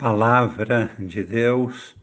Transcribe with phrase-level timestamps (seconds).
[0.00, 1.94] Palavra de Deus,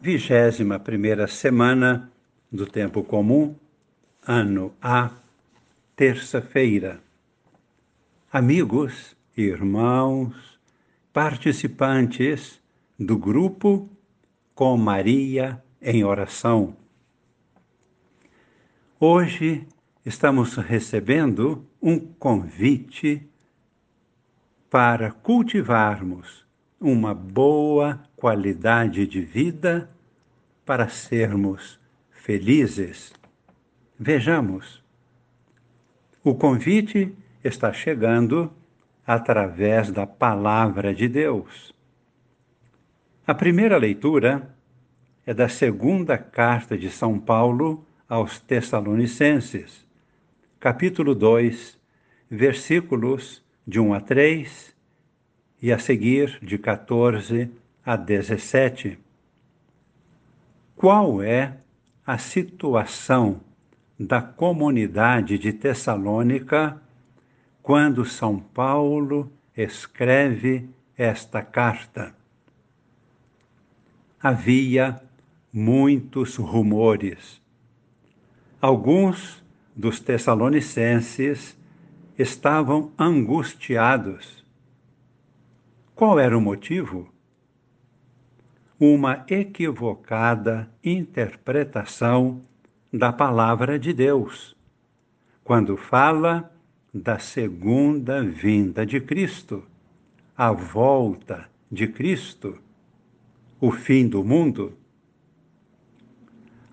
[0.00, 2.08] vigésima primeira semana
[2.48, 3.56] do tempo comum,
[4.24, 5.10] ano A,
[5.96, 7.00] terça-feira.
[8.32, 10.60] Amigos, irmãos,
[11.12, 12.62] participantes
[12.96, 13.90] do grupo
[14.54, 16.76] Com Maria em Oração.
[19.00, 19.66] Hoje
[20.06, 23.28] estamos recebendo um convite
[24.70, 26.43] para cultivarmos
[26.84, 29.88] uma boa qualidade de vida
[30.66, 33.10] para sermos felizes.
[33.98, 34.84] Vejamos.
[36.22, 37.10] O convite
[37.42, 38.52] está chegando
[39.06, 41.74] através da palavra de Deus.
[43.26, 44.54] A primeira leitura
[45.24, 49.86] é da segunda carta de São Paulo aos Tessalonicenses,
[50.60, 51.78] capítulo 2,
[52.30, 54.73] versículos de 1 a 3
[55.64, 57.50] e a seguir de 14
[57.82, 58.98] a 17.
[60.76, 61.56] Qual é
[62.06, 63.40] a situação
[63.98, 66.78] da comunidade de Tessalônica
[67.62, 72.14] quando São Paulo escreve esta carta?
[74.20, 75.00] Havia
[75.50, 77.40] muitos rumores.
[78.60, 79.42] Alguns
[79.74, 81.56] dos tessalonicenses
[82.18, 84.43] estavam angustiados
[85.94, 87.08] qual era o motivo?
[88.80, 92.42] Uma equivocada interpretação
[92.92, 94.56] da palavra de Deus,
[95.44, 96.52] quando fala
[96.92, 99.64] da segunda vinda de Cristo,
[100.36, 102.58] a volta de Cristo,
[103.60, 104.76] o fim do mundo.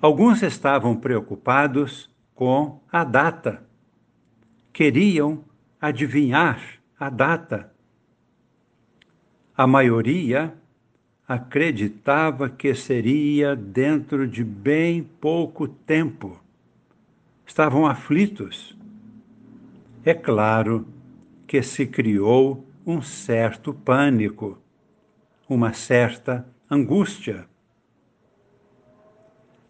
[0.02, 3.64] Alguns estavam preocupados com a data,
[4.73, 5.44] queriam
[5.80, 6.59] adivinhar
[6.99, 7.70] a data
[9.62, 10.56] a maioria
[11.28, 16.42] acreditava que seria dentro de bem pouco tempo.
[17.45, 18.76] Estavam aflitos.
[20.04, 20.88] É claro
[21.45, 24.58] que se criou um certo pânico,
[25.48, 27.45] uma certa angústia.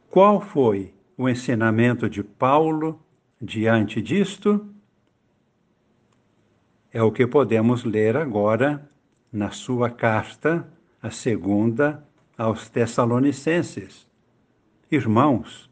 [0.10, 2.98] Qual foi o ensinamento de Paulo
[3.42, 4.74] diante disto?
[6.94, 8.90] É o que podemos ler agora
[9.32, 10.68] na sua carta,
[11.02, 12.04] a segunda
[12.38, 14.08] aos Tessalonicenses.
[14.92, 15.70] Irmãos,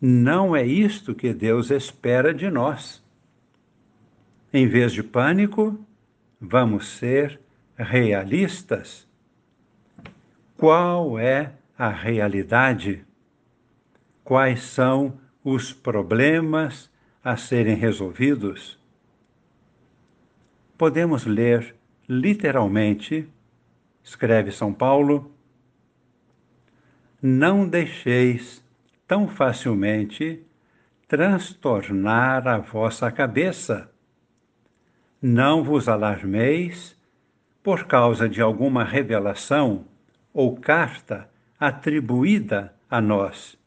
[0.00, 3.02] não é isto que Deus espera de nós.
[4.52, 5.78] Em vez de pânico,
[6.40, 7.40] vamos ser
[7.76, 9.06] realistas.
[10.56, 13.04] Qual é a realidade?
[14.22, 16.90] Quais são os problemas
[17.22, 18.78] a serem resolvidos?
[20.76, 21.77] Podemos ler
[22.08, 23.28] literalmente,
[24.02, 25.30] escreve São Paulo,
[27.20, 28.64] não deixeis
[29.06, 30.42] tão facilmente
[31.06, 33.90] transtornar a vossa cabeça.
[35.20, 36.96] Não vos alarmeis
[37.62, 39.84] por causa de alguma revelação
[40.32, 43.58] ou carta atribuída a nós,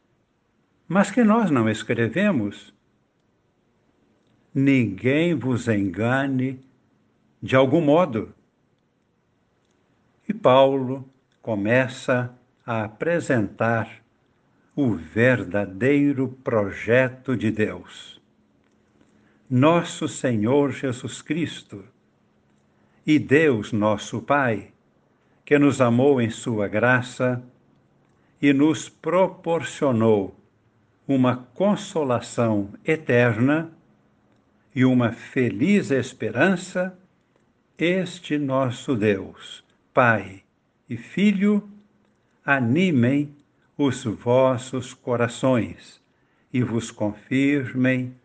[0.88, 2.74] mas que nós não escrevemos.
[4.54, 6.60] Ninguém vos engane
[7.42, 8.34] de algum modo.
[10.28, 11.10] E Paulo
[11.42, 12.34] começa
[12.66, 14.02] a apresentar
[14.76, 18.22] o verdadeiro projeto de Deus.
[19.50, 21.84] Nosso Senhor Jesus Cristo
[23.06, 24.72] e Deus nosso Pai,
[25.44, 27.44] que nos amou em Sua graça
[28.42, 30.36] e nos proporcionou
[31.08, 33.72] uma consolação eterna
[34.74, 36.98] e uma feliz esperança
[37.78, 40.44] este nosso Deus, Pai
[40.90, 41.68] e Filho,
[42.46, 43.36] animem
[43.78, 46.02] os vossos corações
[46.54, 48.16] e vos confirmem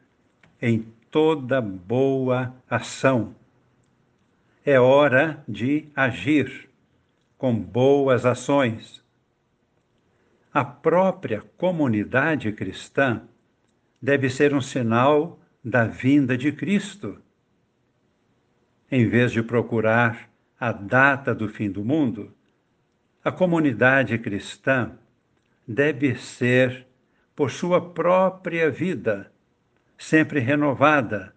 [0.60, 3.34] em toda boa ação.
[4.64, 6.68] É hora de agir
[7.38, 9.02] com boas ações.
[10.52, 13.22] A própria comunidade cristã
[14.00, 17.18] deve ser um sinal da vinda de Cristo
[18.90, 20.28] em vez de procurar
[20.58, 22.32] a data do fim do mundo,
[23.24, 24.92] a comunidade cristã
[25.66, 26.86] deve ser,
[27.34, 29.30] por sua própria vida,
[29.98, 31.34] sempre renovada,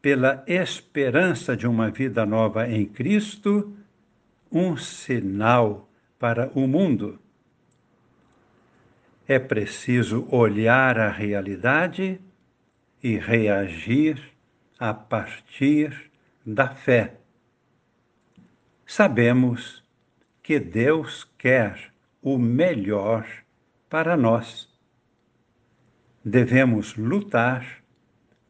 [0.00, 3.76] pela esperança de uma vida nova em Cristo,
[4.50, 5.88] um sinal
[6.18, 7.18] para o mundo.
[9.28, 12.20] É preciso olhar a realidade
[13.02, 14.22] e reagir
[14.78, 16.10] a partir
[16.46, 17.16] da fé.
[18.86, 19.82] sabemos
[20.44, 23.26] que Deus quer o melhor
[23.90, 24.68] para nós.
[26.24, 27.82] Devemos lutar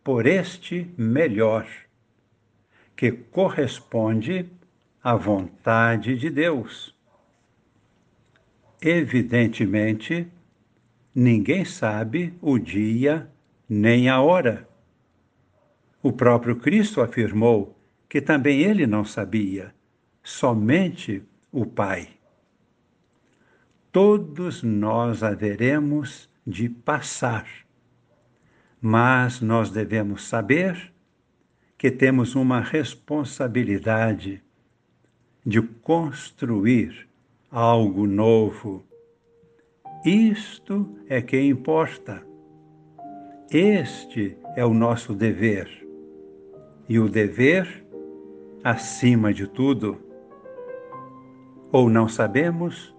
[0.04, 1.66] por este melhor,
[2.94, 4.46] que corresponde
[5.02, 6.94] à vontade de Deus.
[8.80, 10.30] Evidentemente,
[11.14, 13.30] ninguém sabe o dia
[13.66, 14.68] nem a hora.
[16.02, 17.75] O próprio Cristo afirmou
[18.08, 19.74] que também ele não sabia,
[20.22, 22.08] somente o Pai.
[23.90, 27.46] Todos nós haveremos de passar,
[28.80, 30.92] mas nós devemos saber
[31.78, 34.42] que temos uma responsabilidade
[35.44, 37.08] de construir
[37.50, 38.84] algo novo.
[40.04, 42.22] Isto é que importa.
[43.50, 45.68] Este é o nosso dever.
[46.88, 47.85] E o dever,
[48.66, 49.96] acima de tudo,
[51.70, 52.92] ou não sabemos,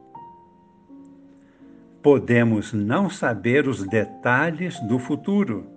[2.02, 5.68] podemos não saber os detalhes do futuro,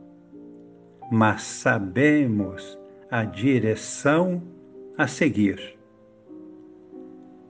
[1.11, 2.79] mas sabemos
[3.11, 4.41] a direção
[4.97, 5.77] a seguir.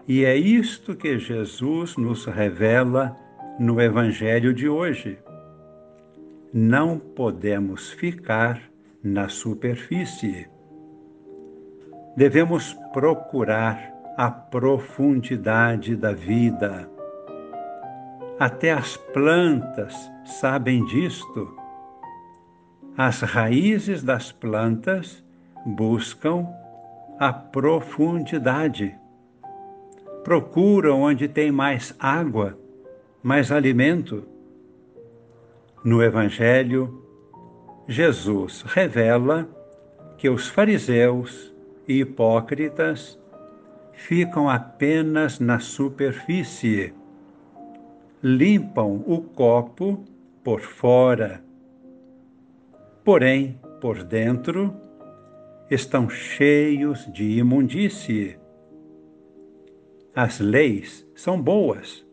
[0.08, 3.14] E é isto que Jesus nos revela
[3.58, 5.18] no Evangelho de hoje.
[6.54, 8.62] Não podemos ficar
[9.04, 10.48] na superfície.
[12.16, 16.90] Devemos procurar a profundidade da vida.
[18.38, 21.54] Até as plantas sabem disto.
[22.96, 25.24] As raízes das plantas
[25.64, 26.46] buscam
[27.18, 28.94] a profundidade.
[30.24, 32.58] Procuram onde tem mais água,
[33.22, 34.24] mais alimento.
[35.84, 37.04] No Evangelho,
[37.86, 39.48] Jesus revela
[40.18, 41.49] que os fariseus
[41.98, 43.18] hipócritas
[43.92, 46.94] ficam apenas na superfície,
[48.22, 50.04] limpam o copo
[50.42, 51.42] por fora.
[53.04, 54.74] Porém, por dentro,
[55.70, 58.38] estão cheios de imundície.
[60.14, 62.06] As leis são boas,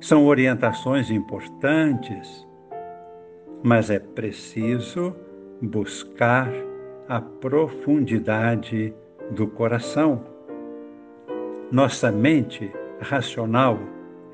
[0.00, 2.46] são orientações importantes,
[3.62, 5.14] mas é preciso
[5.60, 6.71] buscar
[7.08, 8.94] a profundidade
[9.30, 10.24] do coração.
[11.70, 12.70] Nossa mente
[13.00, 13.78] racional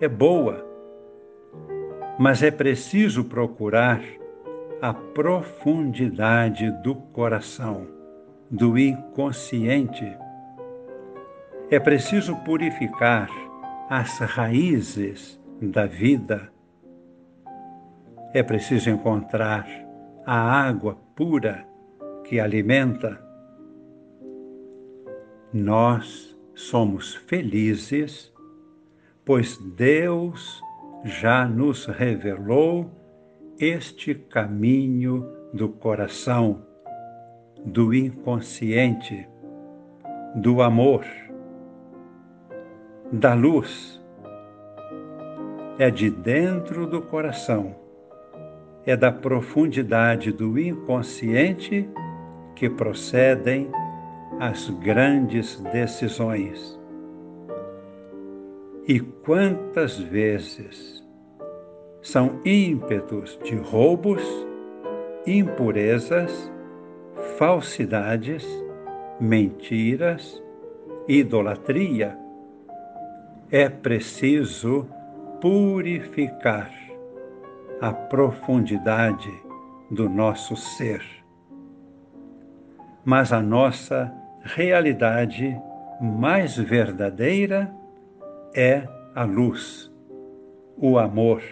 [0.01, 0.65] é boa,
[2.19, 4.03] mas é preciso procurar
[4.81, 7.87] a profundidade do coração,
[8.51, 10.17] do inconsciente.
[11.71, 13.29] É preciso purificar
[13.89, 16.51] as raízes da vida.
[18.35, 19.67] É preciso encontrar
[20.27, 21.68] a água pura
[22.29, 23.19] que alimenta.
[25.51, 28.31] Nós somos felizes,
[29.25, 30.63] pois Deus
[31.05, 32.91] já nos revelou
[33.59, 36.63] este caminho do coração,
[37.65, 39.27] do inconsciente,
[40.37, 41.07] do amor,
[43.11, 43.99] da luz.
[45.79, 47.75] É de dentro do coração,
[48.85, 51.89] é da profundidade do inconsciente
[52.59, 53.71] que procedem
[54.41, 56.79] as grandes decisões.
[58.87, 61.07] E quantas vezes
[62.03, 64.23] são ímpetos de roubos,
[65.27, 66.51] impurezas,
[67.37, 68.47] falsidades,
[69.21, 70.43] mentiras,
[71.07, 72.19] idolatria.
[73.51, 74.87] É preciso
[75.41, 76.73] purificar
[77.81, 79.33] a profundidade
[79.91, 81.18] do nosso ser.
[83.05, 84.13] Mas a nossa
[84.43, 85.57] realidade
[86.01, 87.73] mais verdadeira
[88.55, 89.91] é a luz,
[90.77, 91.43] o amor,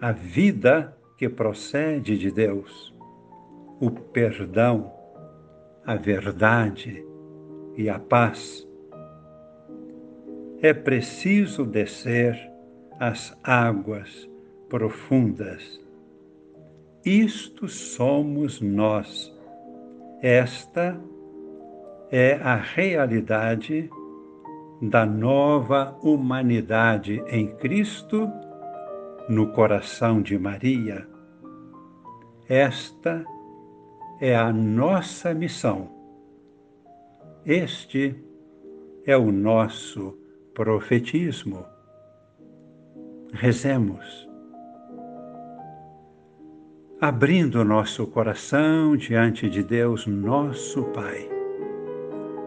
[0.00, 2.94] a vida que procede de Deus,
[3.80, 4.92] o perdão,
[5.84, 7.04] a verdade
[7.76, 8.66] e a paz.
[10.60, 12.36] É preciso descer
[12.98, 14.28] as águas
[14.68, 15.80] profundas.
[17.04, 19.36] Isto somos nós.
[20.20, 21.00] Esta
[22.10, 23.88] é a realidade
[24.82, 28.28] da nova humanidade em Cristo
[29.28, 31.06] no coração de Maria.
[32.48, 33.24] Esta
[34.20, 35.88] é a nossa missão.
[37.46, 38.16] Este
[39.06, 40.18] é o nosso
[40.52, 41.64] profetismo.
[43.32, 44.27] Rezemos.
[47.00, 51.28] Abrindo nosso coração diante de Deus, nosso Pai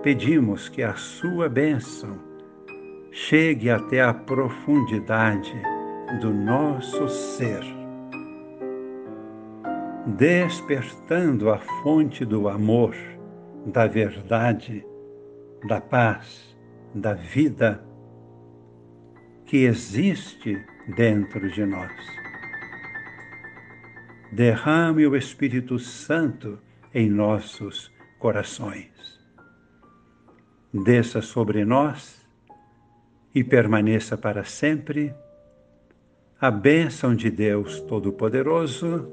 [0.04, 2.20] pedimos que a sua bênção
[3.14, 5.54] chegue até a profundidade
[6.20, 7.64] do nosso ser,
[10.18, 12.94] despertando a fonte do amor,
[13.68, 14.86] da verdade,
[15.66, 16.58] da paz,
[16.94, 17.82] da vida
[19.46, 20.62] que existe
[20.98, 22.21] dentro de nós.
[24.32, 26.58] Derrame o Espírito Santo
[26.94, 28.90] em nossos corações.
[30.74, 32.26] Desça sobre nós
[33.36, 35.14] e permaneça para sempre
[36.40, 39.12] a bênção de Deus Todo-Poderoso,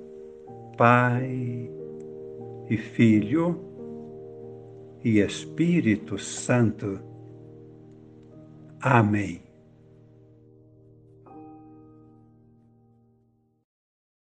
[0.76, 1.68] Pai
[2.70, 3.60] e Filho
[5.02, 7.00] e Espírito Santo.
[8.80, 9.47] Amém.